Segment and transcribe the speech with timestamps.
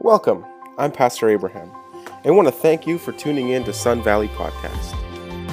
[0.00, 0.46] Welcome.
[0.78, 1.72] I'm Pastor Abraham.
[2.24, 4.94] I want to thank you for tuning in to Sun Valley Podcast.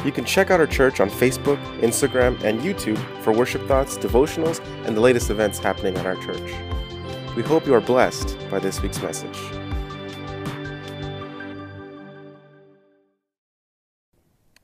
[0.05, 4.63] You can check out our church on Facebook, Instagram, and YouTube for worship thoughts, devotionals,
[4.85, 6.53] and the latest events happening at our church.
[7.35, 9.64] We hope you are blessed by this week's message.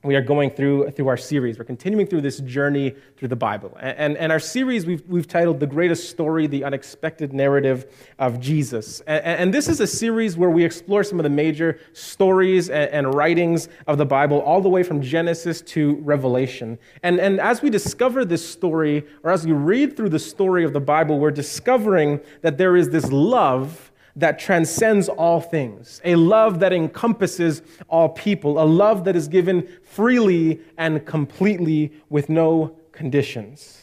[0.04, 1.58] We are going through through our series.
[1.58, 3.76] We're continuing through this journey through the Bible.
[3.78, 7.86] And, and, and, our series we've, we've titled The Greatest Story, The Unexpected Narrative
[8.18, 9.00] of Jesus.
[9.02, 12.90] And, and this is a series where we explore some of the major stories and,
[12.90, 16.78] and, writings of the Bible, all the way from Genesis to Revelation.
[17.02, 20.72] And, and as we discover this story, or as we read through the story of
[20.72, 26.60] the Bible, we're discovering that there is this love that transcends all things, a love
[26.60, 33.78] that encompasses all people, a love that is given freely and completely with no conditions.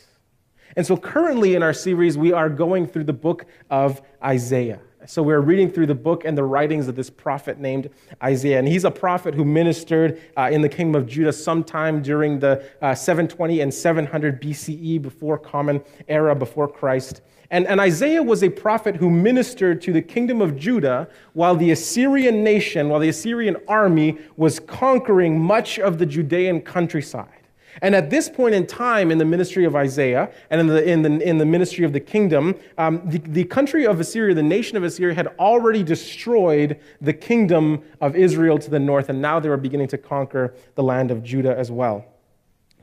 [0.76, 4.80] And so, currently in our series, we are going through the book of Isaiah.
[5.10, 7.90] So, we're reading through the book and the writings of this prophet named
[8.22, 8.60] Isaiah.
[8.60, 12.64] And he's a prophet who ministered uh, in the kingdom of Judah sometime during the
[12.80, 17.22] uh, 720 and 700 BCE, before Common Era, before Christ.
[17.50, 21.72] And, and Isaiah was a prophet who ministered to the kingdom of Judah while the
[21.72, 27.39] Assyrian nation, while the Assyrian army was conquering much of the Judean countryside.
[27.82, 31.02] And at this point in time in the ministry of Isaiah and in the, in
[31.02, 34.78] the, in the ministry of the kingdom, um, the, the country of Assyria, the nation
[34.78, 39.50] of Assyria, had already destroyed the kingdom of Israel to the north, and now they
[39.50, 42.06] were beginning to conquer the land of Judah as well.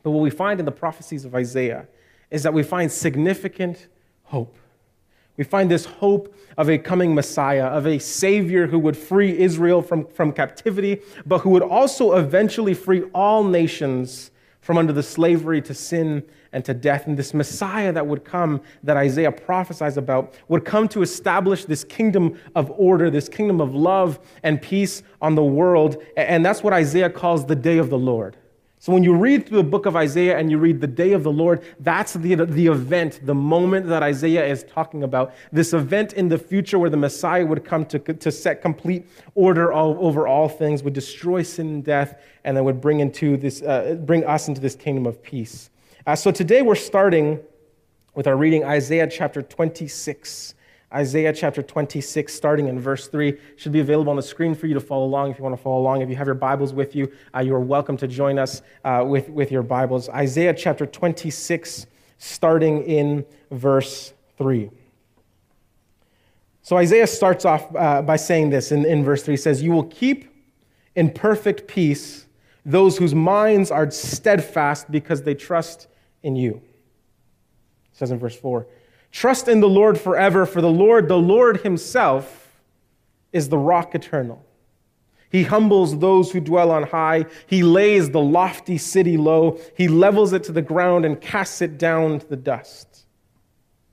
[0.02, 1.86] But what we find in the prophecies of Isaiah
[2.30, 3.88] is that we find significant
[4.24, 4.56] hope.
[5.36, 9.82] We find this hope of a coming Messiah, of a Savior who would free Israel
[9.82, 14.30] from, from captivity, but who would also eventually free all nations
[14.66, 17.06] from under the slavery to sin and to death.
[17.06, 21.84] And this Messiah that would come, that Isaiah prophesies about, would come to establish this
[21.84, 26.02] kingdom of order, this kingdom of love and peace on the world.
[26.16, 28.36] And that's what Isaiah calls the day of the Lord.
[28.78, 31.22] So when you read through the book of Isaiah and you read the day of
[31.22, 35.34] the Lord, that's the, the event, the moment that Isaiah is talking about.
[35.50, 39.72] This event in the future where the Messiah would come to, to set complete order
[39.72, 43.62] all, over all things, would destroy sin and death, and then would bring, into this,
[43.62, 45.70] uh, bring us into this kingdom of peace.
[46.06, 47.40] Uh, so today we're starting
[48.14, 50.54] with our reading Isaiah chapter 26.
[50.96, 54.72] Isaiah chapter 26, starting in verse 3, should be available on the screen for you
[54.72, 56.00] to follow along if you want to follow along.
[56.00, 59.04] If you have your Bibles with you, uh, you are welcome to join us uh,
[59.06, 60.08] with, with your Bibles.
[60.08, 61.86] Isaiah chapter 26,
[62.16, 64.70] starting in verse 3.
[66.62, 69.72] So Isaiah starts off uh, by saying this in, in verse 3 he says, You
[69.72, 70.30] will keep
[70.94, 72.24] in perfect peace
[72.64, 75.88] those whose minds are steadfast because they trust
[76.22, 76.54] in you.
[76.54, 78.66] It says in verse 4
[79.10, 82.60] Trust in the Lord forever, for the Lord, the Lord Himself,
[83.32, 84.44] is the rock eternal.
[85.30, 87.26] He humbles those who dwell on high.
[87.46, 89.58] He lays the lofty city low.
[89.76, 93.06] He levels it to the ground and casts it down to the dust.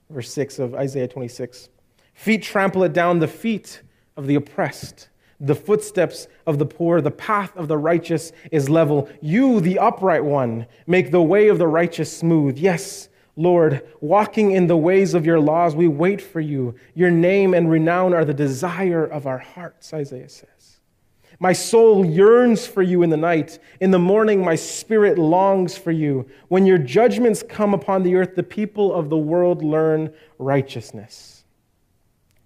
[0.09, 1.69] Verse 6 of Isaiah 26.
[2.13, 3.81] Feet trample it down, the feet
[4.16, 5.09] of the oppressed.
[5.40, 9.09] The footsteps of the poor, the path of the righteous is level.
[9.22, 12.57] You, the upright one, make the way of the righteous smooth.
[12.57, 16.76] Yes, Lord, walking in the ways of your laws, we wait for you.
[16.94, 20.80] Your name and renown are the desire of our hearts, Isaiah says.
[21.40, 23.58] My soul yearns for you in the night.
[23.82, 26.28] In the morning, my spirit longs for you.
[26.48, 31.44] When your judgments come upon the earth, the people of the world learn righteousness.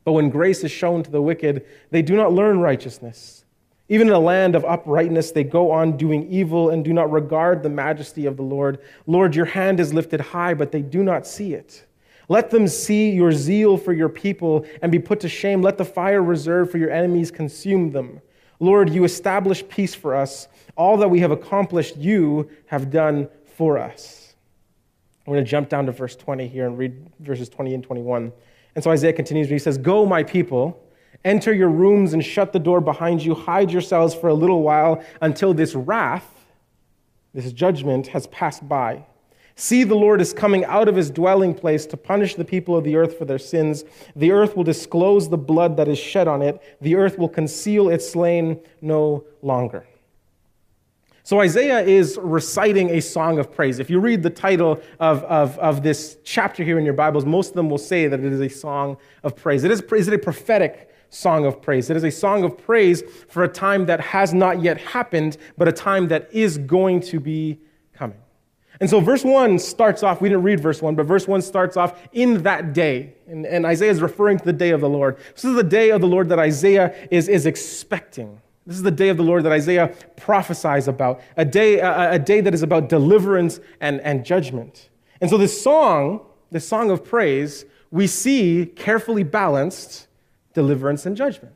[0.06, 3.44] But when grace is shown to the wicked, they do not learn righteousness.
[3.90, 7.64] Even in a land of uprightness, they go on doing evil and do not regard
[7.64, 8.80] the majesty of the Lord.
[9.06, 11.86] Lord, your hand is lifted high, but they do not see it.
[12.30, 15.62] Let them see your zeal for your people and be put to shame.
[15.62, 18.22] Let the fire reserved for your enemies consume them.
[18.59, 20.50] Lord, you establish peace for us.
[20.76, 24.36] All that we have accomplished, you have done for us.
[25.26, 28.34] I'm going to jump down to verse 20 here and read verses 20 and 21.
[28.76, 30.81] And so Isaiah continues, he says, Go, my people
[31.25, 33.35] Enter your rooms and shut the door behind you.
[33.35, 36.46] Hide yourselves for a little while until this wrath,
[37.34, 39.05] this judgment, has passed by.
[39.59, 42.84] See, the Lord is coming out of his dwelling place to punish the people of
[42.84, 43.85] the earth for their sins.
[44.16, 47.90] The earth will disclose the blood that is shed on it, the earth will conceal
[47.90, 49.87] its slain no longer.
[51.23, 53.79] So Isaiah is reciting a song of praise.
[53.79, 57.49] If you read the title of, of, of this chapter here in your Bibles, most
[57.49, 59.66] of them will say that it is a song of praise.
[59.66, 61.90] It is, is it a prophetic song of praise.
[61.90, 65.68] It is a song of praise for a time that has not yet happened, but
[65.68, 67.59] a time that is going to be
[67.94, 68.18] coming.
[68.80, 71.78] And so verse 1 starts off, we didn't read verse 1, but verse 1 starts
[71.78, 73.16] off in that day.
[73.28, 75.18] And, and Isaiah is referring to the day of the Lord.
[75.34, 78.40] This is the day of the Lord that Isaiah is, is expecting.
[78.68, 82.20] This is the day of the Lord that Isaiah prophesies about, a day, a, a
[82.20, 84.90] day that is about deliverance and, and judgment.
[85.22, 90.07] And so this song, this song of praise, we see carefully balanced
[90.58, 91.54] deliverance and judgment.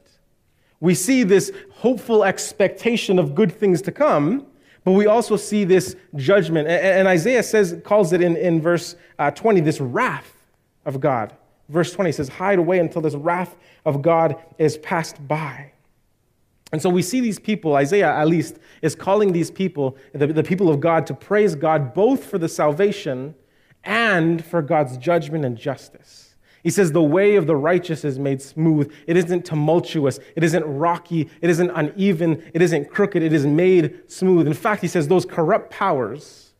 [0.79, 4.45] We see this hopeful expectation of good things to come,
[4.83, 6.67] but we also see this judgment.
[6.67, 10.31] And Isaiah says, calls it in, in verse uh, 20, this wrath
[10.85, 11.35] of God.
[11.67, 15.71] Verse 20 says, hide away until this wrath of God is passed by.
[16.71, 20.43] And so we see these people, Isaiah at least, is calling these people, the, the
[20.43, 23.33] people of God, to praise God both for the salvation
[23.83, 26.30] and for God's judgment and justice.
[26.63, 28.93] He says, The way of the righteous is made smooth.
[29.07, 30.19] It isn't tumultuous.
[30.35, 31.29] It isn't rocky.
[31.41, 32.43] It isn't uneven.
[32.53, 33.23] It isn't crooked.
[33.23, 34.47] It is made smooth.
[34.47, 36.51] In fact, he says, Those corrupt powers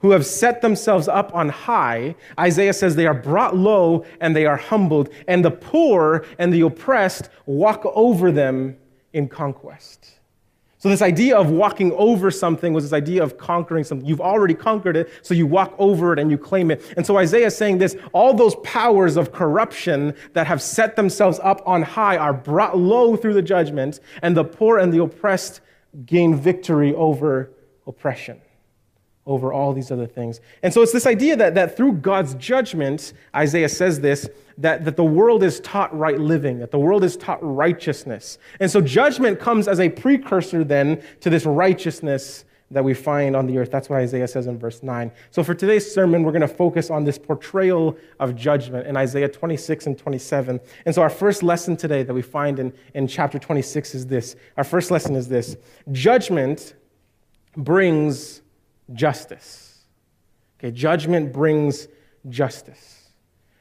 [0.00, 4.46] who have set themselves up on high, Isaiah says, they are brought low and they
[4.46, 8.78] are humbled, and the poor and the oppressed walk over them
[9.12, 10.19] in conquest.
[10.80, 14.08] So, this idea of walking over something was this idea of conquering something.
[14.08, 16.94] You've already conquered it, so you walk over it and you claim it.
[16.96, 21.38] And so, Isaiah is saying this all those powers of corruption that have set themselves
[21.42, 25.60] up on high are brought low through the judgment, and the poor and the oppressed
[26.06, 27.50] gain victory over
[27.86, 28.40] oppression
[29.26, 30.40] over all these other things.
[30.62, 34.28] And so it's this idea that, that through God's judgment, Isaiah says this,
[34.58, 38.38] that, that the world is taught right living, that the world is taught righteousness.
[38.60, 43.46] And so judgment comes as a precursor then to this righteousness that we find on
[43.46, 43.70] the earth.
[43.70, 45.10] That's what Isaiah says in verse 9.
[45.32, 49.28] So for today's sermon, we're going to focus on this portrayal of judgment in Isaiah
[49.28, 50.60] 26 and 27.
[50.86, 54.36] And so our first lesson today that we find in, in chapter 26 is this.
[54.56, 55.56] Our first lesson is this
[55.90, 56.74] Judgment
[57.56, 58.42] brings
[58.92, 59.84] justice.
[60.58, 61.88] Okay, judgment brings
[62.28, 63.10] justice.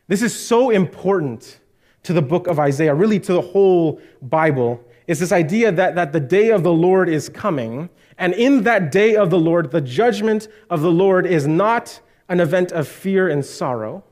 [0.08, 1.60] This is so important
[2.04, 6.12] to the book of Isaiah, really to the whole Bible, is this idea that, that
[6.14, 7.90] the day of the Lord is coming.
[8.18, 12.40] And in that day of the Lord, the judgment of the Lord is not an
[12.40, 14.04] event of fear and sorrow.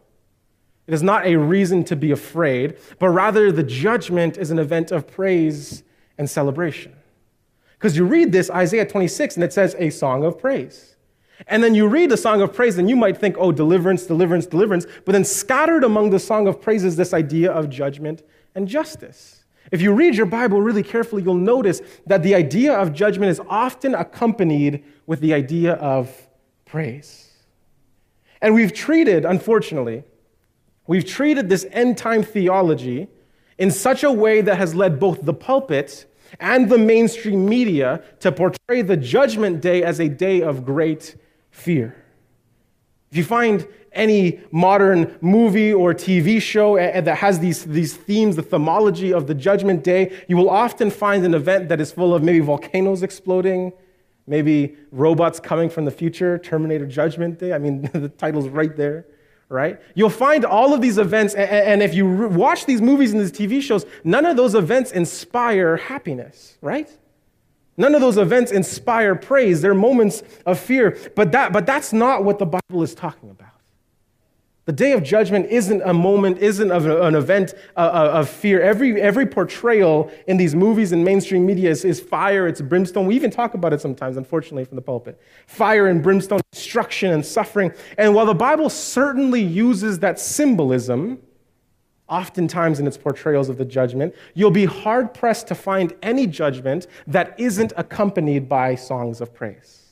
[0.88, 4.92] It is not a reason to be afraid, but rather the judgment is an event
[4.92, 5.84] of praise
[6.18, 6.96] and celebration.
[7.78, 10.97] Because you read this, Isaiah 26, and it says a song of praise.
[11.46, 14.48] And then you read the song of praise, and you might think, oh, deliverance, deliverance,
[14.48, 14.88] deliverance.
[15.06, 18.24] But then scattered among the song of praise is this idea of judgment
[18.56, 19.44] and justice.
[19.72, 23.42] If you read your Bible really carefully, you'll notice that the idea of judgment is
[23.50, 26.10] often accompanied with the idea of
[26.66, 27.32] praise.
[28.42, 30.04] And we've treated, unfortunately,
[30.88, 33.08] we've treated this end time theology
[33.58, 36.06] in such a way that has led both the pulpit
[36.40, 41.16] and the mainstream media to portray the judgment day as a day of great
[41.58, 41.96] fear.
[43.12, 47.96] If you find any modern movie or TV show eh, eh, that has these, these
[47.96, 51.92] themes, the themology of the judgment day, you will often find an event that is
[51.92, 53.74] full of maybe volcanoes exploding,
[54.28, 57.54] maybe robots coming from the future, Terminator Judgment Day.
[57.54, 59.08] I mean, the title's right there,
[59.50, 59.80] right?
[59.96, 63.62] You'll find all of these events, and if you watch these movies and these TV
[63.62, 66.96] shows, none of those events inspire happiness, right?
[67.78, 69.62] None of those events inspire praise.
[69.62, 70.98] They're moments of fear.
[71.16, 73.52] But, that, but that's not what the Bible is talking about.
[74.66, 78.62] The day of judgment isn't a moment, isn't an event uh, uh, of fear.
[78.62, 83.06] Every, every portrayal in these movies and mainstream media is, is fire, it's brimstone.
[83.06, 85.22] We even talk about it sometimes, unfortunately, from the pulpit.
[85.46, 87.72] Fire and brimstone, destruction and suffering.
[87.98, 91.20] And while the Bible certainly uses that symbolism,
[92.10, 96.88] oftentimes in its portrayals of the judgment, you'll be hard pressed to find any judgment
[97.06, 99.84] that isn't accompanied by songs of praise.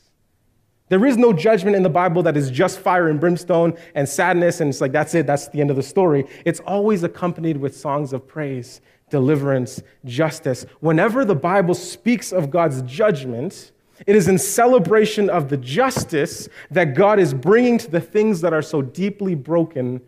[0.88, 4.62] There is no judgment in the Bible that is just fire and brimstone and sadness,
[4.62, 6.28] and it's like, that's it, that's the end of the story.
[6.46, 10.66] It's always accompanied with songs of praise, deliverance, justice.
[10.82, 13.72] Whenever the Bible speaks of God's judgment,
[14.06, 18.54] it is in celebration of the justice that God is bringing to the things that
[18.54, 20.02] are so deeply broken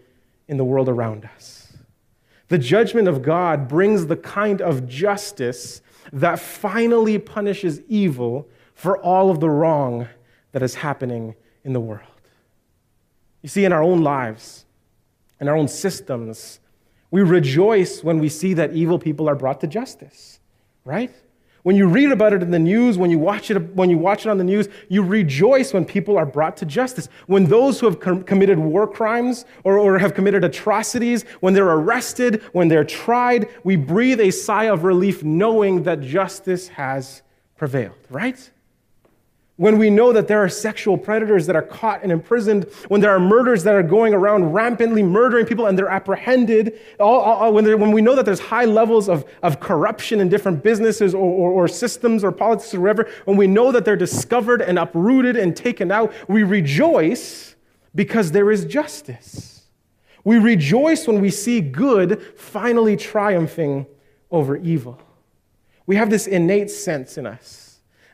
[0.48, 1.57] in the world around us.
[2.50, 5.82] The judgment of God brings the kind of justice
[6.14, 10.08] that finally punishes evil for all of the wrong
[10.54, 12.08] that is happening in the world.
[13.42, 14.66] You see, in our own lives,
[15.40, 16.60] in our own systems,
[17.12, 20.40] we rejoice when we see that evil people are brought to justice,
[20.86, 21.14] right?
[21.68, 24.26] When you read about it in the news, when you watch it, when you watch
[24.26, 27.10] it on the news, you rejoice when people are brought to justice.
[27.26, 31.68] When those who have com- committed war crimes or, or have committed atrocities, when they're
[31.68, 37.22] arrested, when they're tried, we breathe a sigh of relief knowing that justice has
[37.58, 38.50] prevailed, right?
[39.58, 43.10] When we know that there are sexual predators that are caught and imprisoned, when there
[43.10, 47.66] are murders that are going around rampantly murdering people and they're apprehended, all, all, when,
[47.80, 51.52] when, we know that there's high levels of, of corruption in different businesses or, or,
[51.52, 55.58] or systems or politics or whatever, when we know that they're discovered and uprooted and
[55.58, 57.56] taken out, we rejoice
[57.96, 59.64] because there is justice.
[60.24, 63.88] We rejoice when we see good finally triumphing
[64.30, 65.02] over evil.
[65.88, 67.67] We have this innate sense in us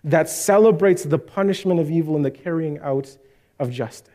[0.04, 3.18] that celebrates the punishment of evil and the carrying out
[3.60, 4.14] of justice.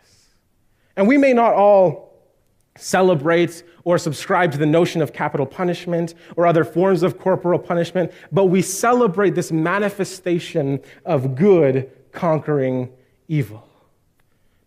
[0.97, 2.09] And we may not all
[2.76, 8.12] celebrate or subscribe to the notion of capital punishment or other forms of corporal punishment,
[8.30, 12.90] but we celebrate this manifestation of good conquering
[13.26, 13.66] evil.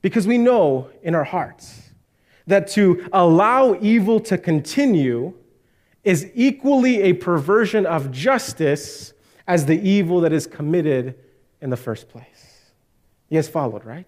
[0.02, 1.92] Because we know in our hearts
[2.48, 5.34] that to allow evil to continue
[6.04, 9.14] is equally a perversion of justice
[9.52, 11.14] as the evil that is committed
[11.60, 12.72] in the first place.
[13.28, 14.08] He has followed, right?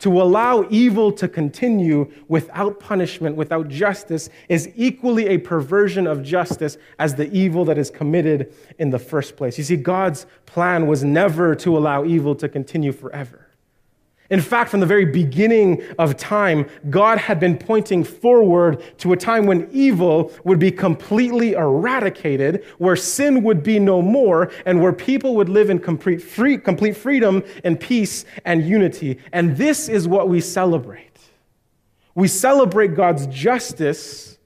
[0.00, 6.76] To allow evil to continue without punishment, without justice, is equally a perversion of justice
[6.98, 9.56] as the evil that is committed in the first place.
[9.56, 13.43] You see, God's plan was never to allow evil to continue forever.
[14.30, 19.16] In fact, from the very beginning of time, God had been pointing forward to a
[19.16, 24.94] time when evil would be completely eradicated, where sin would be no more, and where
[24.94, 29.18] people would live in complete, free, complete freedom and peace and unity.
[29.32, 31.18] And this is what we celebrate.
[32.14, 34.38] We celebrate God's justice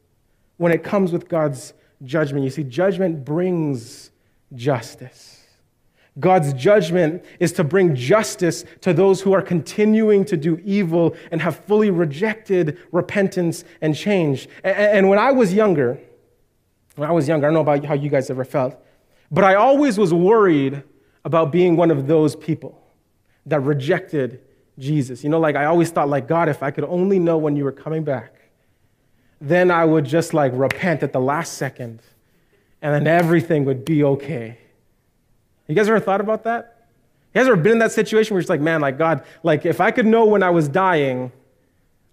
[0.57, 2.45] when it comes with God's judgment.
[2.45, 4.11] You see, judgment brings
[4.55, 5.38] justice.
[6.21, 11.41] God's judgment is to bring justice to those who are continuing to do evil and
[11.41, 14.49] have fully rejected repentance and change.
[14.65, 16.01] And when I was younger,
[16.97, 18.77] when I was younger, I don't know about how you guys ever felt,
[19.31, 20.83] but I always was worried
[21.25, 22.83] about being one of those people
[23.47, 24.41] that rejected
[24.79, 25.23] Jesus.
[25.23, 27.65] You know, like I always thought, like, God, if I could only know when you
[27.65, 28.35] were coming back,
[29.41, 32.01] then I would just like repent at the last second
[32.83, 34.59] and then everything would be okay.
[35.69, 36.87] You guys ever thought about that?
[37.35, 39.81] You guys ever been in that situation where it's like, man, like God, like if
[39.81, 41.31] I could know when I was dying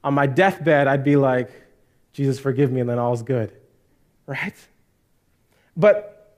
[0.03, 1.49] on my deathbed, I'd be like,
[2.11, 3.51] Jesus, forgive me, and then all's good.
[4.27, 4.55] Right?
[5.75, 6.37] But,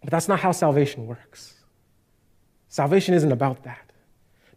[0.00, 1.54] but that's not how salvation works.
[2.68, 3.92] Salvation isn't about that.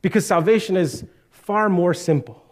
[0.02, 2.44] Because salvation is far more simple.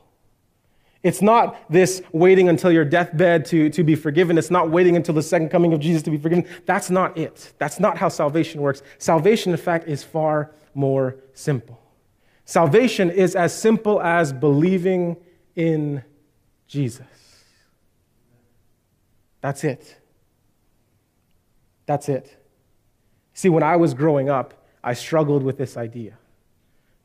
[1.06, 4.40] It's not this waiting until your deathbed to, to be forgiven.
[4.40, 6.48] It's not waiting until the second coming of Jesus to be forgiven.
[6.66, 7.54] That's not it.
[7.60, 8.82] That's not how salvation works.
[8.98, 11.80] Salvation, in fact, is far more simple.
[12.44, 15.16] Salvation is as simple as believing
[15.56, 16.04] in
[16.68, 17.06] Jesus.
[19.42, 19.98] That's it.
[21.86, 22.36] That's it.
[23.36, 26.18] See, when I was growing up, I struggled with this idea.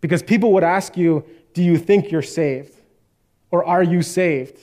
[0.01, 2.80] Because people would ask you, Do you think you're saved?
[3.51, 4.59] Or are you saved?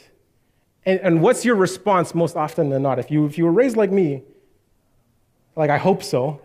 [0.86, 3.00] And, and what's your response most often than not?
[3.00, 4.24] If you, if you were raised like me,
[5.56, 6.42] like I hope so,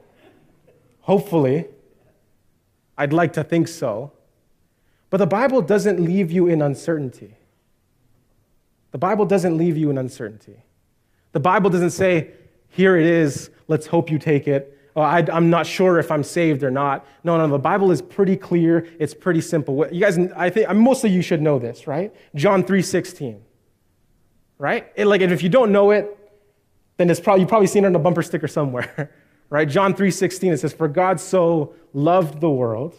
[1.01, 1.67] hopefully,
[2.99, 4.13] I'd like to think so.
[5.11, 7.37] But the Bible doesn't leave you in uncertainty.
[8.93, 10.57] The Bible doesn't leave you in uncertainty.
[11.33, 12.31] The Bible doesn't say,
[12.69, 16.23] here it is, let's hope you take it, oh, I, am not sure if I'm
[16.23, 17.07] saved or not.
[17.25, 18.87] No, no, the Bible is pretty clear.
[18.99, 19.87] It's pretty simple.
[19.91, 22.15] You guys, I think most of you should know this, right?
[22.35, 23.41] John 3:16,
[24.59, 24.93] right?
[24.97, 26.19] It, like, if you don't know it,
[26.97, 29.11] then it's probably you've probably seen it on a bumper sticker somewhere,
[29.51, 29.69] right?
[29.69, 32.95] John 3:16 it says, "For God so loved the world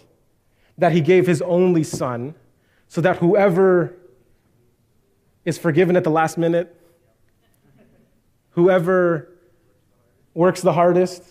[0.78, 2.34] that He gave His only Son,
[2.88, 3.96] so that whoever
[5.46, 6.76] is forgiven at the last minute,
[8.52, 9.30] whoever
[10.34, 11.24] works the hardest."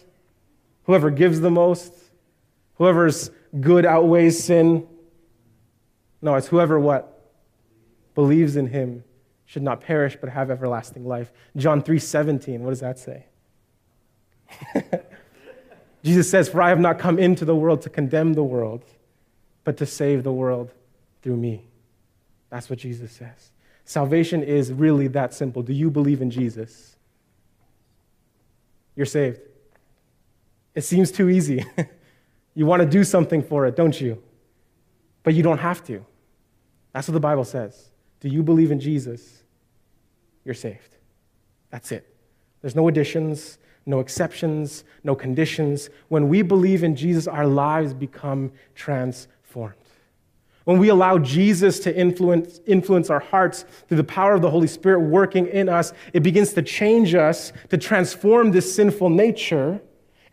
[0.85, 1.93] Whoever gives the most,
[2.75, 4.87] whoever's good outweighs sin.
[6.21, 7.09] No, it's whoever what?
[8.15, 9.05] Believes in him
[9.47, 11.33] should not perish but have everlasting life.
[11.57, 13.27] John 3:17, what does that say?
[16.03, 18.85] Jesus says, "For I have not come into the world to condemn the world,
[19.65, 20.73] but to save the world
[21.23, 21.67] through me."
[22.51, 23.51] That's what Jesus says.
[23.85, 25.62] Salvation is really that simple.
[25.62, 26.97] Do you believe in Jesus?
[28.95, 29.41] You're saved.
[30.75, 31.64] It seems too easy.
[32.55, 34.23] you want to do something for it, don't you?
[35.23, 36.05] But you don't have to.
[36.93, 37.91] That's what the Bible says.
[38.21, 39.43] Do you believe in Jesus?
[40.45, 40.97] You're saved.
[41.71, 42.07] That's it.
[42.61, 45.91] There's no additions, no exceptions, no conditions.
[46.09, 49.75] When we believe in Jesus, our lives become transformed.
[50.64, 54.69] When we allow Jesus to influence, influence our hearts through the power of the Holy
[54.69, 59.81] Spirit working in us, it begins to change us, to transform this sinful nature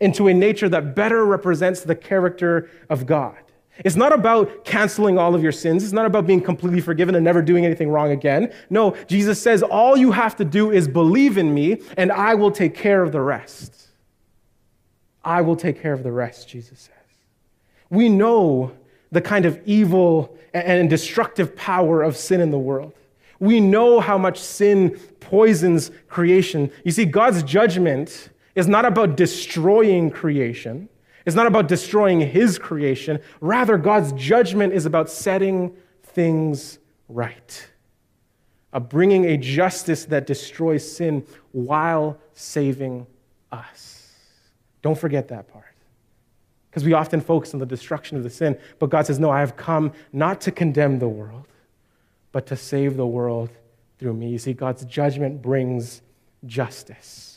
[0.00, 3.36] into a nature that better represents the character of God.
[3.84, 5.84] It's not about canceling all of your sins.
[5.84, 8.52] It's not about being completely forgiven and never doing anything wrong again.
[8.68, 12.50] No, Jesus says, all you have to do is believe in me, and I will
[12.50, 13.88] take care of the rest.
[15.24, 16.94] I will take care of the rest, Jesus says.
[17.88, 18.72] We know
[19.12, 22.92] the kind of evil and destructive power of sin in the world.
[23.38, 26.70] We know how much sin poisons creation.
[26.84, 28.28] You see, God's judgment
[28.60, 30.88] is not about destroying creation,
[31.26, 33.20] it's not about destroying his creation.
[33.40, 37.68] Rather, God's judgment is about setting things right,
[38.72, 43.06] of bringing a justice that destroys sin while saving
[43.52, 44.12] us.
[44.82, 45.64] Don't forget that part.
[46.70, 49.40] Because we often focus on the destruction of the sin, but God says, No, I
[49.40, 51.48] have come not to condemn the world,
[52.32, 53.50] but to save the world
[53.98, 54.30] through me.
[54.30, 56.00] You see, God's judgment brings
[56.46, 57.29] justice.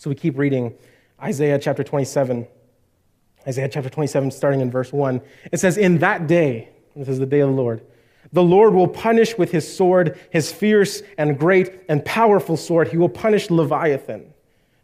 [0.00, 0.72] So we keep reading
[1.22, 2.46] Isaiah chapter 27.
[3.46, 5.20] Isaiah chapter 27, starting in verse 1.
[5.52, 7.82] It says, In that day, this is the day of the Lord,
[8.32, 12.88] the Lord will punish with his sword, his fierce and great and powerful sword.
[12.88, 14.32] He will punish Leviathan,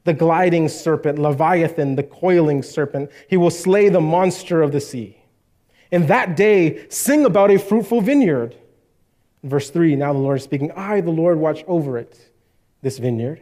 [0.04, 3.10] the gliding serpent, Leviathan, the coiling serpent.
[3.26, 5.16] He will slay the monster of the sea.
[5.90, 8.54] In that day, sing about a fruitful vineyard.
[9.42, 12.20] Verse 3 Now the Lord is speaking, I, the Lord, watch over it,
[12.82, 13.40] this vineyard.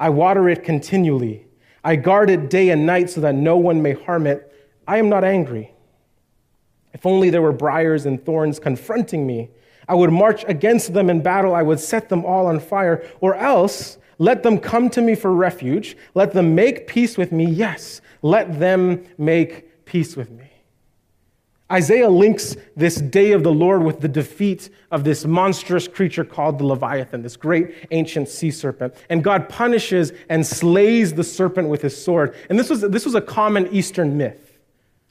[0.00, 1.46] I water it continually.
[1.84, 4.52] I guard it day and night so that no one may harm it.
[4.88, 5.72] I am not angry.
[6.94, 9.50] If only there were briars and thorns confronting me,
[9.86, 11.54] I would march against them in battle.
[11.54, 13.06] I would set them all on fire.
[13.20, 15.96] Or else, let them come to me for refuge.
[16.14, 17.46] Let them make peace with me.
[17.46, 20.49] Yes, let them make peace with me.
[21.70, 26.58] Isaiah links this day of the Lord with the defeat of this monstrous creature called
[26.58, 28.94] the Leviathan, this great ancient sea serpent.
[29.08, 32.34] And God punishes and slays the serpent with his sword.
[32.48, 34.58] And this was, this was a common Eastern myth.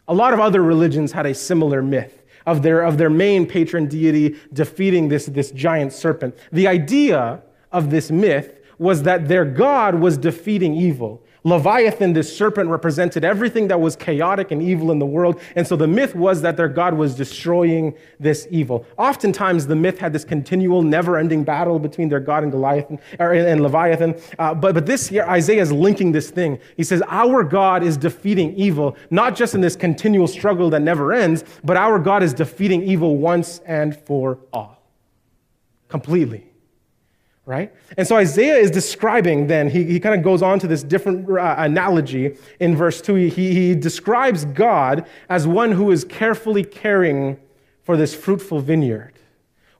[0.10, 3.88] A lot of other religions had a similar myth of their, of their main patron
[3.88, 6.36] deity defeating this, this giant serpent.
[6.51, 11.24] The idea of this myth was that their God was defeating evil.
[11.43, 15.39] Leviathan, this serpent, represented everything that was chaotic and evil in the world.
[15.55, 18.85] And so the myth was that their God was destroying this evil.
[18.98, 23.33] Oftentimes, the myth had this continual, never ending battle between their God and, Goliath, or,
[23.33, 24.16] and Leviathan.
[24.37, 26.59] Uh, but, but this year, Isaiah is linking this thing.
[26.75, 31.14] He says, Our God is defeating evil, not just in this continual struggle that never
[31.14, 34.83] ends, but our God is defeating evil once and for all.
[35.87, 36.49] Completely
[37.50, 37.74] right?
[37.98, 41.27] And so Isaiah is describing then, he, he kind of goes on to this different
[41.27, 43.16] uh, analogy in verse 2.
[43.16, 47.40] He, he describes God as one who is carefully caring
[47.81, 49.14] for this fruitful vineyard,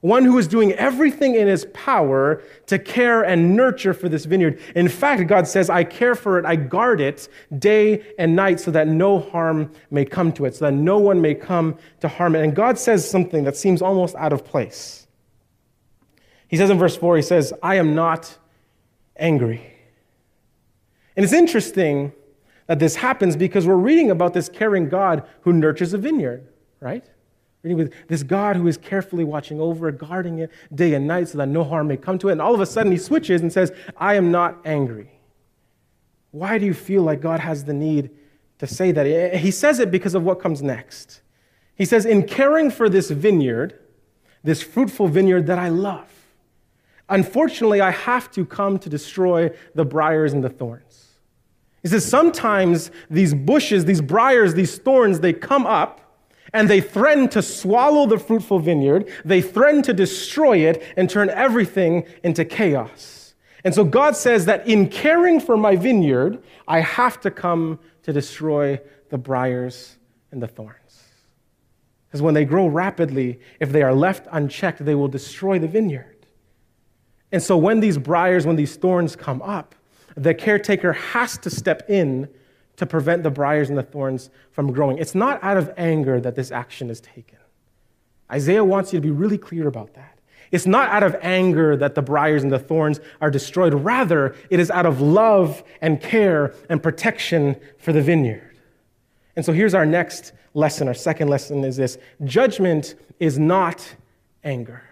[0.00, 4.58] one who is doing everything in his power to care and nurture for this vineyard.
[4.74, 8.72] In fact, God says, I care for it, I guard it day and night so
[8.72, 12.34] that no harm may come to it, so that no one may come to harm
[12.34, 12.42] it.
[12.42, 14.99] And God says something that seems almost out of place.
[16.50, 18.36] He says in verse 4, he says, I am not
[19.16, 19.72] angry.
[21.14, 22.12] And it's interesting
[22.66, 26.48] that this happens because we're reading about this caring God who nurtures a vineyard,
[26.80, 27.04] right?
[27.62, 31.28] Reading with this God who is carefully watching over it, guarding it day and night
[31.28, 32.32] so that no harm may come to it.
[32.32, 35.20] And all of a sudden he switches and says, I am not angry.
[36.32, 38.10] Why do you feel like God has the need
[38.58, 39.06] to say that?
[39.06, 41.22] Eh, eh, he says it because of what comes next.
[41.76, 43.78] He says, In caring for this vineyard,
[44.42, 46.19] this fruitful vineyard that I love,
[47.10, 51.08] Unfortunately, I have to come to destroy the briars and the thorns.
[51.82, 56.00] He says sometimes these bushes, these briars, these thorns, they come up
[56.52, 59.08] and they threaten to swallow the fruitful vineyard.
[59.24, 63.34] They threaten to destroy it and turn everything into chaos.
[63.64, 68.12] And so God says that in caring for my vineyard, I have to come to
[68.12, 69.96] destroy the briars
[70.30, 71.04] and the thorns.
[72.06, 76.19] Because when they grow rapidly, if they are left unchecked, they will destroy the vineyard.
[77.32, 79.74] And so when these briars, when these thorns come up,
[80.16, 82.28] the caretaker has to step in
[82.76, 84.98] to prevent the briars and the thorns from growing.
[84.98, 87.38] It's not out of anger that this action is taken.
[88.32, 90.18] Isaiah wants you to be really clear about that.
[90.50, 93.72] It's not out of anger that the briars and the thorns are destroyed.
[93.74, 98.56] Rather, it is out of love and care and protection for the vineyard.
[99.36, 100.88] And so here's our next lesson.
[100.88, 103.94] Our second lesson is this judgment is not
[104.42, 104.82] anger.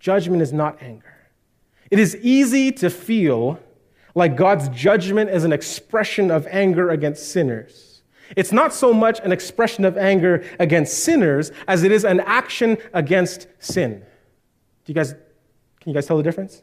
[0.00, 1.11] Judgment is not anger.
[1.92, 3.60] It is easy to feel
[4.14, 8.00] like God's judgment is an expression of anger against sinners.
[8.34, 12.78] It's not so much an expression of anger against sinners as it is an action
[12.94, 13.98] against sin.
[14.86, 15.10] Do you guys,
[15.80, 16.62] can you guys tell the difference?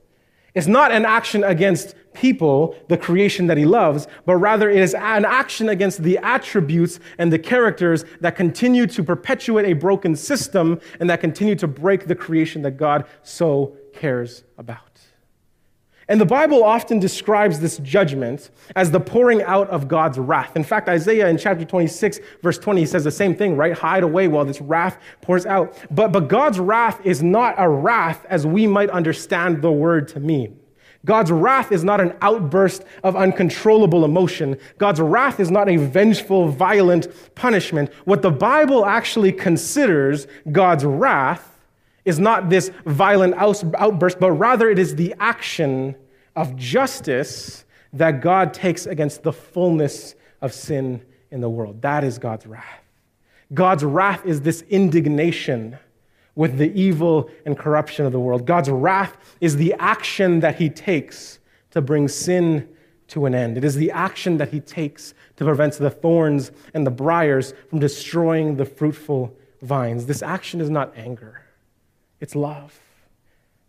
[0.56, 4.96] It's not an action against people, the creation that he loves, but rather it is
[4.96, 10.82] an action against the attributes and the characters that continue to perpetuate a broken system
[11.00, 14.89] and that continue to break the creation that God so cares about.
[16.10, 20.56] And the Bible often describes this judgment as the pouring out of God's wrath.
[20.56, 23.78] In fact, Isaiah in chapter 26, verse 20, says the same thing, right?
[23.78, 25.78] Hide away while this wrath pours out.
[25.92, 30.20] But, but God's wrath is not a wrath as we might understand the word to
[30.20, 30.60] mean.
[31.06, 34.58] God's wrath is not an outburst of uncontrollable emotion.
[34.80, 37.94] God's wrath is not a vengeful, violent punishment.
[38.06, 41.59] What the Bible actually considers God's wrath
[42.06, 45.96] is not this violent outburst, but rather it is the action
[46.36, 51.82] of justice that God takes against the fullness of sin in the world.
[51.82, 52.84] That is God's wrath.
[53.54, 55.78] God's wrath is this indignation
[56.36, 58.46] with the evil and corruption of the world.
[58.46, 61.40] God's wrath is the action that he takes
[61.72, 62.70] to bring sin
[63.08, 63.58] to an end.
[63.58, 67.80] It is the action that he takes to prevent the thorns and the briars from
[67.80, 70.06] destroying the fruitful vines.
[70.06, 71.39] This action is not anger.
[72.20, 72.80] It's love.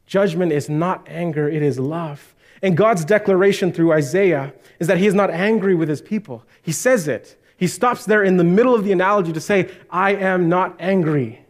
[0.07, 2.35] Judgment is not anger, it is love.
[2.63, 6.45] And God's declaration through Isaiah is that he is not angry with his people.
[6.63, 7.41] He says it.
[7.57, 11.45] He stops there in the middle of the analogy to say, I am not angry.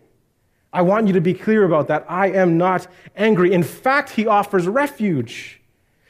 [0.73, 2.05] I want you to be clear about that.
[2.09, 2.87] I am not
[3.17, 3.53] angry.
[3.53, 5.61] In fact, he offers refuge.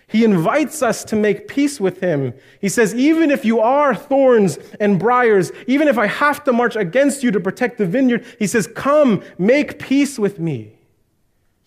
[0.06, 2.34] He invites us to make peace with him.
[2.60, 6.74] He says, Even if you are thorns and briars, even if I have to march
[6.74, 10.72] against you to protect the vineyard, he says, Come, make peace with me.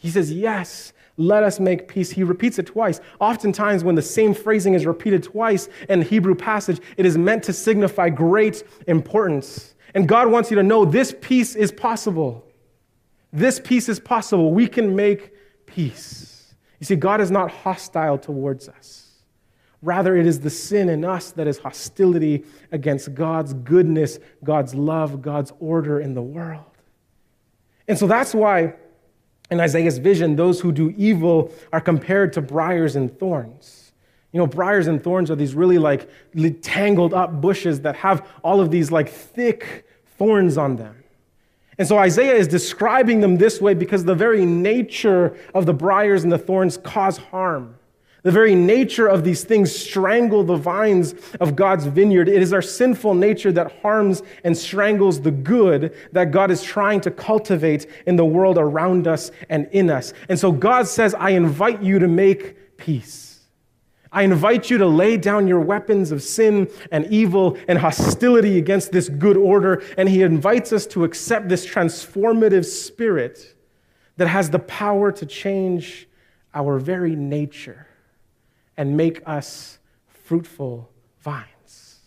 [0.04, 2.12] He says, Yes, let us make peace.
[2.12, 3.00] He repeats it twice.
[3.22, 7.42] Oftentimes, when the same phrasing is repeated twice in the Hebrew passage, it is meant
[7.44, 9.76] to signify great importance.
[9.96, 12.46] And God wants you to know this peace is possible.
[13.32, 14.52] This peace is possible.
[14.52, 15.32] We can make
[15.66, 16.54] peace.
[16.82, 19.22] You see, God is not hostile towards us.
[19.82, 25.22] Rather, it is the sin in us that is hostility against God's goodness, God's love,
[25.22, 26.66] God's order in the world.
[27.88, 28.76] And so that's why
[29.52, 33.92] in Isaiah's vision, those who do evil are compared to briars and thorns.
[34.32, 36.10] You know, briars and thorns are these really like
[36.62, 41.04] tangled up bushes that have all of these like thick thorns on them.
[41.78, 46.24] And so Isaiah is describing them this way because the very nature of the briars
[46.24, 47.76] and the thorns cause harm.
[48.24, 52.30] The very nature of these things strangle the vines of God's vineyard.
[52.30, 57.02] It is our sinful nature that harms and strangles the good that God is trying
[57.02, 60.14] to cultivate in the world around us and in us.
[60.30, 63.42] And so God says, I invite you to make peace.
[64.10, 68.94] I invite you to lay down your weapons of sin and evil and hostility against
[68.94, 69.84] this good order.
[69.98, 73.54] And He invites us to accept this transformative spirit
[74.16, 76.08] that has the power to change
[76.54, 77.88] our very nature
[78.78, 82.02] and make us fruitful vines.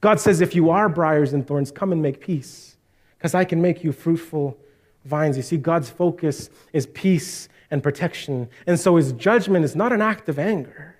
[0.00, 2.76] God says, if you are briars and thorns, come and make peace,
[3.16, 4.58] because I can make you fruitful
[5.04, 5.36] vines.
[5.36, 8.48] You see, God's focus is peace and protection.
[8.66, 10.96] And so his judgment is not an act of anger,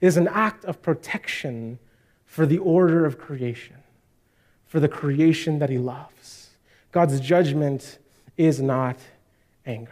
[0.00, 1.78] it is an act of protection
[2.26, 3.76] for the order of creation,
[4.66, 6.50] for the creation that he loves.
[6.92, 7.98] God's judgment
[8.36, 8.98] is not
[9.66, 9.90] anger.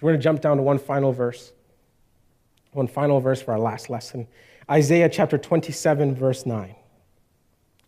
[0.00, 1.52] We're going to jump down to one final verse.
[2.78, 4.28] One final verse for our last lesson
[4.70, 6.76] Isaiah chapter 27, verse 9.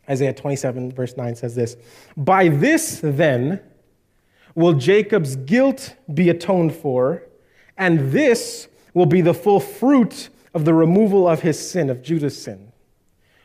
[0.09, 1.76] Isaiah 27, verse 9 says this
[2.16, 3.61] By this, then,
[4.57, 7.22] will Jacob's guilt be atoned for,
[7.76, 12.42] and this will be the full fruit of the removal of his sin, of Judah's
[12.42, 12.72] sin.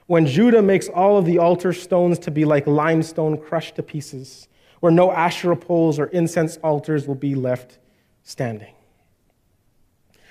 [0.07, 4.47] When Judah makes all of the altar stones to be like limestone crushed to pieces,
[4.79, 7.77] where no Asherah poles or incense altars will be left
[8.23, 8.74] standing.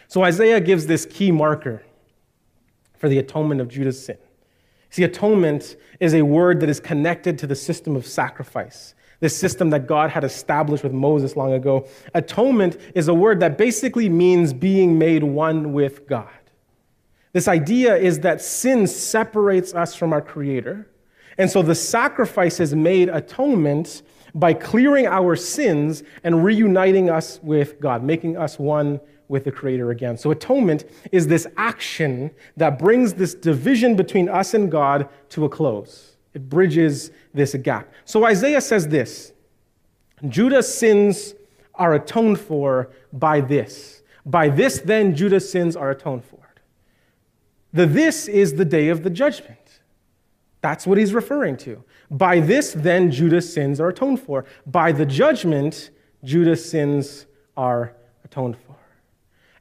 [0.09, 1.83] So Isaiah gives this key marker
[2.97, 4.19] for the atonement of Judah's sin.
[4.91, 9.71] See, atonement is a word that is connected to the system of sacrifice, this system
[9.71, 11.89] that God had established with Moses long ago.
[12.15, 16.29] Atonement is a word that basically means being made one with God.
[17.33, 20.89] This idea is that sin separates us from our Creator.
[21.37, 24.03] And so the sacrifice has made atonement
[24.35, 29.91] by clearing our sins and reuniting us with God, making us one with the Creator
[29.91, 30.17] again.
[30.17, 35.49] So, atonement is this action that brings this division between us and God to a
[35.49, 36.17] close.
[36.35, 37.93] It bridges this gap.
[38.05, 39.33] So, Isaiah says this
[40.29, 41.35] Judah's sins
[41.75, 44.03] are atoned for by this.
[44.27, 46.39] By this, then, Judah's sins are atoned for.
[47.73, 49.81] The this is the day of the judgment.
[50.61, 51.85] That's what he's referring to.
[52.11, 54.47] By this, then, Judah's sins are atoned for.
[54.67, 55.91] By the judgment,
[56.23, 58.64] Judah's sins are atoned for.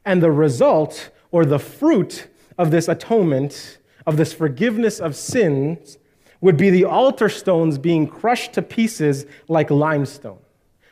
[0.04, 5.98] And the result or the fruit of this atonement, of this forgiveness of sins,
[6.40, 10.38] would be the altar stones being crushed to pieces like limestone.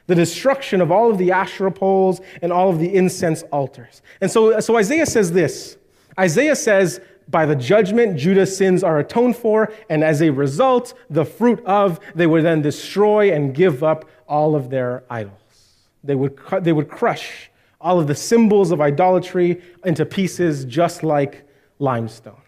[0.07, 4.03] The destruction of all of the Asherah poles and all of the incense altars.
[4.21, 5.77] And so, so Isaiah says this
[6.19, 11.25] Isaiah says, by the judgment, Judah's sins are atoned for, and as a result, the
[11.25, 15.39] fruit of, they would then destroy and give up all of their idols.
[16.03, 17.51] They would, they would crush
[17.83, 21.47] all of the symbols of idolatry into pieces just like
[21.79, 22.41] limestone.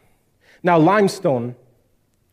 [0.62, 1.56] Now, limestone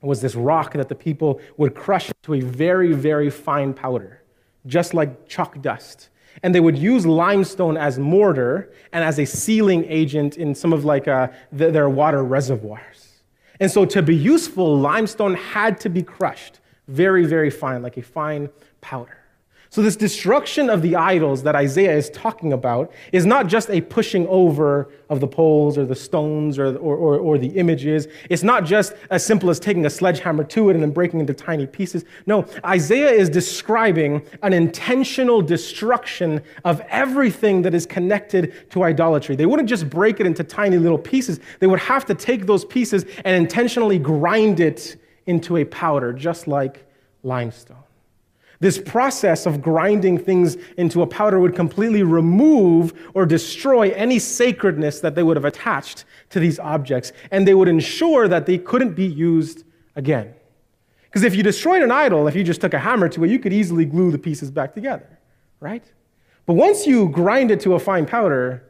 [0.01, 4.23] was this rock that the people would crush into a very, very fine powder,
[4.65, 6.09] just like chalk dust
[6.43, 10.85] and they would use limestone as mortar and as a sealing agent in some of
[10.85, 13.21] like uh, the, their water reservoirs.
[13.59, 18.01] And so to be useful, limestone had to be crushed very, very fine, like a
[18.01, 18.49] fine
[18.81, 19.17] powder.
[19.73, 23.79] So, this destruction of the idols that Isaiah is talking about is not just a
[23.79, 28.09] pushing over of the poles or the stones or, or, or, or, the images.
[28.29, 31.33] It's not just as simple as taking a sledgehammer to it and then breaking into
[31.33, 32.03] tiny pieces.
[32.25, 39.37] No, Isaiah is describing an intentional destruction of everything that is connected to idolatry.
[39.37, 42.65] They wouldn't just break it into tiny little pieces, they would have to take those
[42.65, 46.85] pieces and intentionally grind it into a powder, just like
[47.23, 47.77] limestone.
[48.61, 54.99] This process of grinding things into a powder would completely remove or destroy any sacredness
[54.99, 58.93] that they would have attached to these objects, and they would ensure that they couldn't
[58.93, 59.63] be used
[59.95, 60.35] again.
[61.05, 63.39] Because if you destroyed an idol, if you just took a hammer to it, you
[63.39, 65.19] could easily glue the pieces back together,
[65.59, 65.83] right?
[66.45, 68.63] But once you grind it to a fine powder,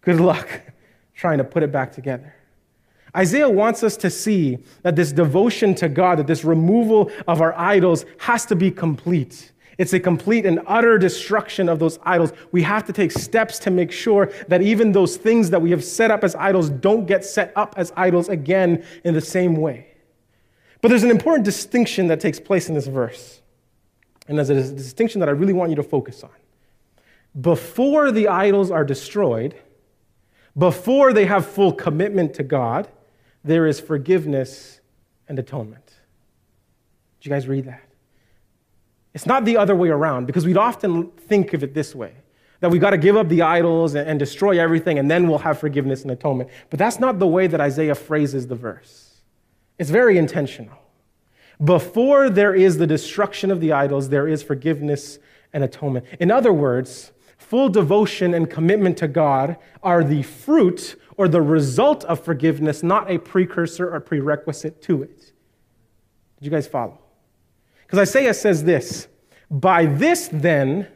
[0.00, 0.48] good luck
[1.14, 2.34] trying to put it back together.
[3.16, 7.54] Isaiah wants us to see that this devotion to God, that this removal of our
[7.58, 9.52] idols has to be complete.
[9.78, 12.32] It's a complete and utter destruction of those idols.
[12.52, 15.84] We have to take steps to make sure that even those things that we have
[15.84, 19.88] set up as idols don't get set up as idols again in the same way.
[20.80, 23.40] But there's an important distinction that takes place in this verse.
[24.28, 26.30] And there's a distinction that I really want you to focus on.
[27.40, 29.54] Before the idols are destroyed,
[30.56, 32.88] before they have full commitment to God,
[33.44, 34.80] there is forgiveness
[35.28, 35.86] and atonement.
[37.20, 37.82] Did you guys read that?
[39.14, 42.14] It's not the other way around because we'd often think of it this way
[42.60, 45.38] that we've got to give up the idols and, and, destroy everything and then we'll
[45.38, 46.48] have forgiveness and atonement.
[46.70, 49.20] But that's not the way that Isaiah phrases the verse.
[49.78, 50.78] It's very intentional.
[51.62, 55.18] Before there is the destruction of the idols, there is forgiveness
[55.52, 56.06] and atonement.
[56.20, 62.04] In other words, full devotion and commitment to God are the fruit or the result
[62.04, 65.18] of forgiveness, not a precursor or prerequisite to it.
[66.38, 66.98] Did you guys follow?
[67.82, 69.08] Because Isaiah says this
[69.50, 70.88] By this then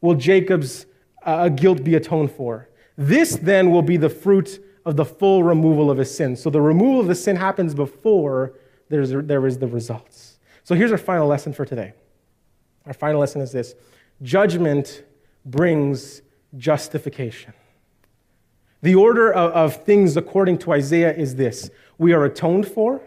[0.00, 0.86] will Jacob's
[1.22, 2.68] uh, guilt be atoned for.
[2.96, 6.36] This then will be the fruit of the full removal of his sin.
[6.36, 8.54] So the removal of the sin happens before
[8.88, 10.38] there's, there is the results.
[10.64, 11.92] So here's our final lesson for today.
[12.86, 13.74] Our final lesson is this
[14.22, 15.04] judgment
[15.44, 16.22] brings
[16.56, 17.52] justification.
[18.82, 23.02] The order of, of, things according to Isaiah is this we are atoned for,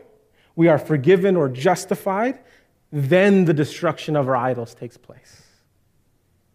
[0.55, 2.39] we are forgiven or justified,
[2.91, 5.41] then the destruction of our idols takes place.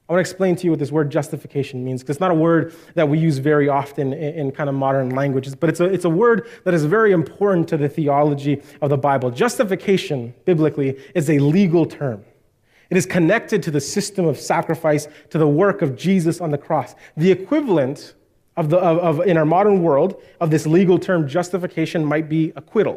[0.09, 2.35] I want to explain to you what this word justification means, because it's not a
[2.35, 5.85] word that we use very often in, in, kind of modern languages, but it's a,
[5.85, 9.31] it's a word that is very important to the theology of the Bible.
[9.31, 12.25] Justification, biblically, is a legal term.
[12.89, 16.59] It is connected to the system of sacrifice, to the work of Jesus on the
[16.59, 16.95] cross.
[17.19, 18.15] The equivalent
[18.59, 22.53] of, the, of, of, in our modern world of this legal term justification might be
[22.57, 22.97] acquittal.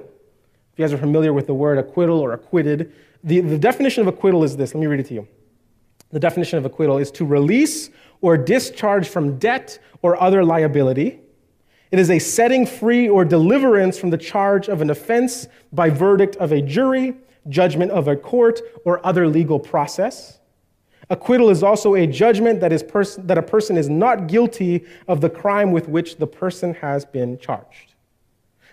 [0.73, 2.91] If you guys are familiar with the word acquittal or acquitted,
[3.23, 4.73] the, the definition of acquittal is this.
[4.73, 5.27] Let me read it to you.
[6.09, 11.19] The definition of acquittal is to release or discharge from debt or other liability.
[11.91, 16.37] It is a setting free or deliverance from the charge of an offense by verdict
[16.37, 17.13] of a jury,
[17.49, 20.39] judgment of a court, or other legal process.
[21.11, 25.19] Acquittal is also a judgment that, is pers- that a person is not guilty of
[25.19, 27.95] the crime with which the person has been charged.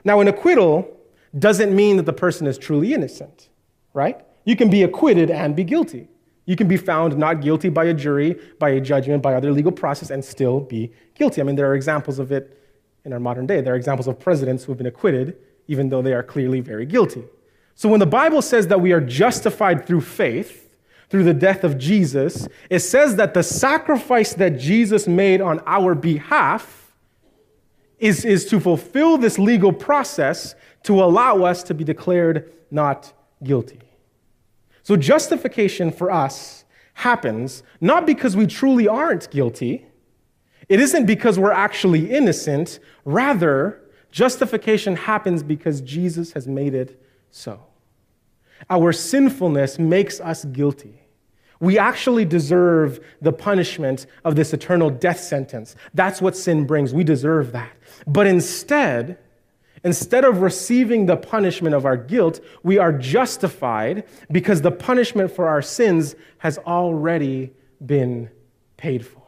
[0.05, 0.89] Now, an acquittal
[1.37, 3.49] doesn't mean that the person is truly innocent,
[3.93, 4.25] right?
[4.45, 6.07] You can be acquitted and be guilty.
[6.47, 9.73] You can be found not guilty by a jury, by a judgment, by other legal
[9.73, 11.41] process, and still be guilty.
[11.41, 12.57] I mean, there are examples of it
[13.05, 13.61] in our modern day.
[13.63, 16.87] There are examples of presidents who have been acquitted, even though they are clearly very
[16.87, 17.25] guilty.
[17.75, 20.68] So when the Bible says that we are justified through faith,
[21.11, 25.95] through the death of Jesus, it says that the sacrifice that Jesus made on our
[25.95, 26.93] behalf
[27.99, 33.81] is, is to fulfill this legal process to allow us to be declared not guilty.
[34.83, 39.87] So, justification for us happens not because we truly aren't guilty,
[40.69, 47.68] It isn't because we're actually innocent, rather, justification happens because Jesus has made it so.
[48.71, 51.03] Our sinfulness makes us guilty.
[51.61, 55.75] We actually deserve the punishment of this eternal death sentence.
[55.95, 56.95] That's what sin brings.
[56.95, 57.73] We deserve that.
[58.07, 59.19] But instead,
[59.83, 65.49] instead of receiving the punishment of our guilt, we are justified because the punishment for
[65.49, 67.53] our sins has already
[67.85, 68.31] been
[68.77, 69.23] paid for.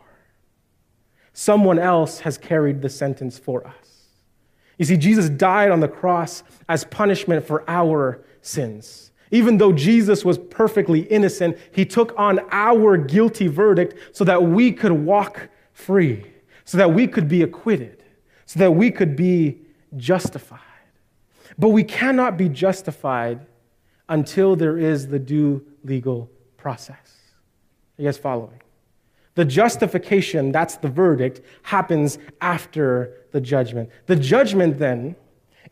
[1.33, 4.09] Someone else has carried the sentence for us.
[4.79, 9.10] You see, Jesus died on the cross as punishment for our sins.
[9.31, 14.73] Even though Jesus was perfectly innocent, he took on our guilty verdict so that we
[14.73, 16.27] could walk free,
[16.65, 18.03] so that we could be acquitted,
[18.47, 19.61] so that we could be
[19.97, 20.59] justified.
[21.59, 23.47] But we cannot be justified
[24.09, 27.19] until there is the due legal process.
[27.99, 28.61] Are you guys following?
[29.37, 33.89] The justification, that's the verdict, happens after the judgment.
[34.07, 35.15] The judgment then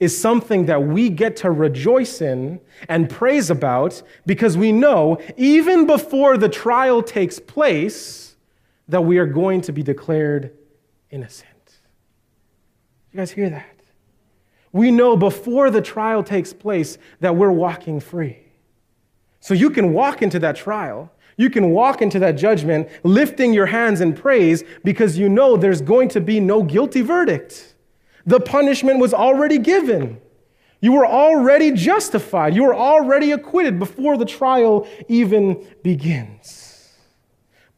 [0.01, 5.87] is something that we get to rejoice in and praise about because we know, even
[5.87, 8.37] before the trial takes place,
[8.88, 10.57] that we are going to be declared
[11.11, 11.79] innocent.
[13.12, 13.77] You guys hear that?
[14.72, 18.38] We know before the trial takes place that we're walking free.
[19.40, 21.11] So you can walk into that trial.
[21.37, 25.81] You can walk into that judgment lifting your hands in praise because you know there's
[25.81, 27.74] going to be no guilty verdict.
[28.28, 30.20] The punishment was already given.
[30.82, 32.54] You were already justified.
[32.54, 36.94] You were already acquitted before the trial even begins.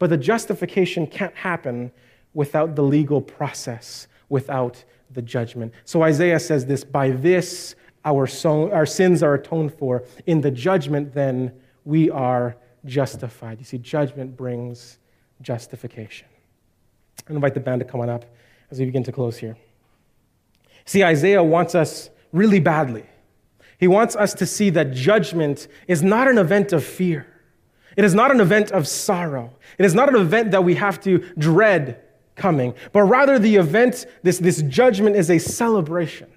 [0.01, 1.93] But the justification can't happen
[2.35, 4.83] without the legal process, without
[5.13, 5.73] the judgment.
[5.85, 10.03] So Isaiah says this by this our, so, our sins are atoned for.
[10.27, 11.53] In the judgment, then,
[11.85, 13.59] we are justified.
[13.59, 14.99] You see, judgment brings
[15.43, 16.27] justification.
[17.29, 18.25] I invite the band to come on up
[18.71, 19.57] as we begin to close here.
[20.85, 23.05] See, Isaiah wants us really badly.
[23.79, 27.27] He wants us to see that judgment is not an event of fear.
[27.97, 29.57] It is not an event of sorrow.
[29.79, 32.01] It is not an event that we have to dread
[32.37, 36.29] coming, but rather the event, this, this judgment is a celebration.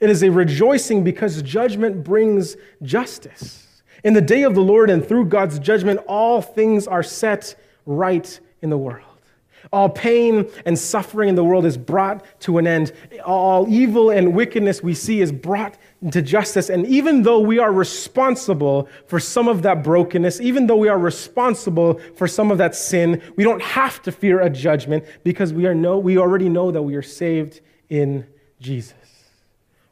[0.00, 3.82] It is a rejoicing because judgment brings justice.
[4.02, 8.38] In the day of the Lord and through God's judgment, all things are set right
[8.62, 9.05] in the world.
[9.72, 12.92] All pain and suffering in the world is brought to an end.
[13.24, 15.76] All evil and wickedness we see is brought
[16.12, 16.70] to justice.
[16.70, 20.98] And even though we are responsible for some of that brokenness, even though we are
[20.98, 25.66] responsible for some of that sin, we don't have to fear a judgment because we,
[25.66, 28.26] are know, we already know that we are saved in
[28.60, 28.94] Jesus.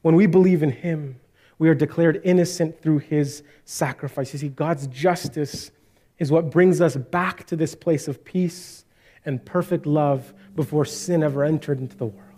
[0.02, 1.18] When we believe in Him,
[1.58, 4.32] we are declared innocent through His sacrifice.
[4.32, 5.70] You see, God's justice
[6.18, 8.83] is what brings us back to this place of peace
[9.24, 12.30] and perfect love before sin ever entered into the world.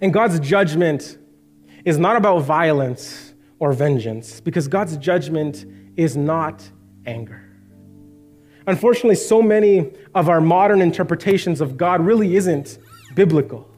[0.00, 1.18] And God's judgment
[1.84, 5.64] is not about violence or vengeance, because God's judgment
[5.96, 6.68] is not
[7.06, 7.40] anger.
[8.66, 12.78] Unfortunately, so many of our modern interpretations of God really isn't
[13.14, 13.70] biblical.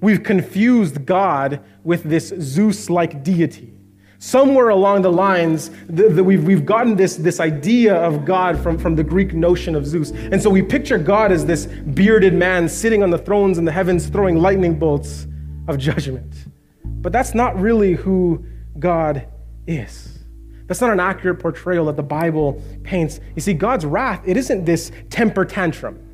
[0.00, 3.77] We've confused God with this Zeus like deity
[4.20, 8.96] Somewhere along the lines, the, we've, we've gotten this, this idea of God from, from
[8.96, 10.10] the Greek notion of Zeus.
[10.10, 13.70] And so we picture God as this bearded man sitting on the thrones in the
[13.70, 15.28] heavens throwing lightning bolts
[15.68, 16.34] of judgment.
[16.84, 18.44] But that's not really who
[18.80, 19.28] God
[19.68, 20.18] is.
[20.66, 23.20] That's not an accurate portrayal that the Bible paints.
[23.36, 26.07] You see, God's wrath, it isn't this temper tantrum.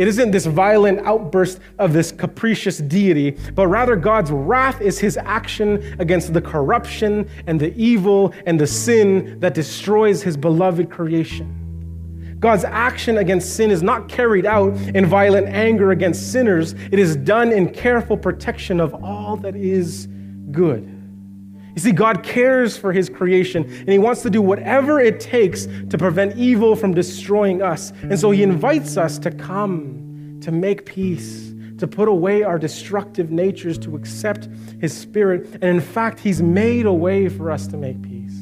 [0.00, 5.18] It isn't this violent outburst of this capricious deity, but rather God's wrath is his
[5.18, 12.36] action against the corruption and the evil and the sin that destroys his beloved creation.
[12.40, 17.14] God's action against sin is not carried out in violent anger against sinners, it is
[17.14, 20.06] done in careful protection of all that is
[20.50, 20.99] good.
[21.74, 25.66] You see, God cares for his creation and he wants to do whatever it takes
[25.66, 27.92] to prevent evil from destroying us.
[28.02, 33.30] And so he invites us to come, to make peace, to put away our destructive
[33.30, 34.48] natures, to accept
[34.80, 35.46] his spirit.
[35.54, 38.36] And in fact, he's made a way for us to make peace.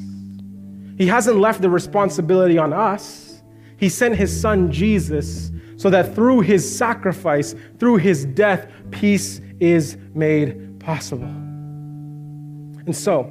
[0.97, 3.43] He hasn't left the responsibility on us,
[3.77, 9.97] he sent his son Jesus so that through his sacrifice, through his death, peace is
[10.15, 11.48] made possible.
[12.89, 13.31] And so,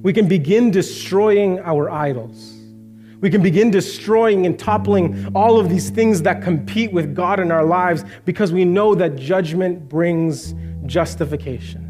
[0.00, 2.54] we can begin destroying our idols.
[3.20, 7.50] We can begin destroying and toppling all of these things that compete with God in
[7.50, 10.54] our lives because we know that judgment brings
[10.84, 11.85] justification.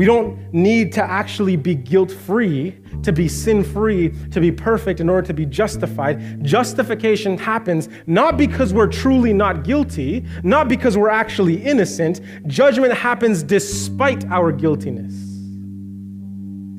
[0.00, 4.98] We don't need to actually be guilt free, to be sin free, to be perfect
[4.98, 6.42] in order to be justified.
[6.42, 12.22] Justification happens not because we're truly not guilty, not because we're actually innocent.
[12.46, 15.12] Judgment happens despite our guiltiness.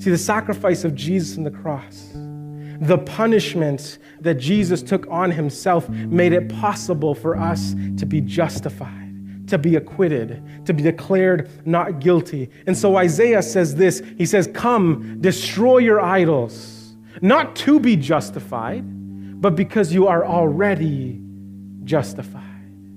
[0.03, 5.87] See, the sacrifice of Jesus on the cross, the punishment that Jesus took on himself
[5.89, 9.00] made it possible for us to be justified
[9.51, 12.49] to be acquitted, to be declared not guilty.
[12.67, 18.83] And so Isaiah says this He says, Come, destroy your idols, not to be justified,
[19.41, 21.21] but because you are already
[21.83, 22.41] justified.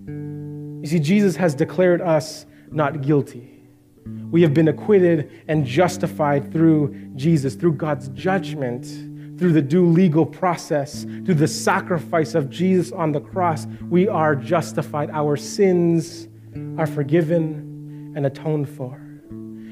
[0.07, 3.51] You see, Jesus has declared us not guilty.
[4.31, 8.87] We have been acquitted and justified through Jesus, through God's judgment
[9.37, 14.37] through the due legal process, through the sacrifice of Jesus on the cross, we are
[14.37, 15.11] justified.
[15.11, 16.29] Our sins
[16.79, 18.97] are forgiven and atoned for.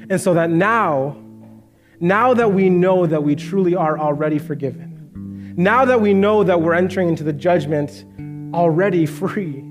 [0.09, 1.17] And so that now,
[1.99, 6.61] now that we know that we truly are already forgiven, now that we know that
[6.61, 8.05] we're entering into the judgment
[8.53, 9.63] already free,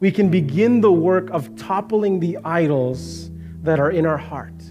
[0.00, 3.30] we can begin the work of toppling the idols
[3.62, 4.62] that are in our heart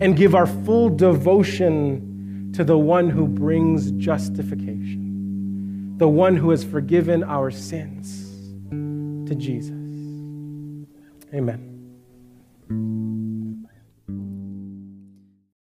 [0.00, 6.62] and give our full devotion to the one who brings justification, the one who has
[6.62, 8.28] forgiven our sins,
[9.28, 9.81] to Jesus.
[11.34, 13.01] Amen.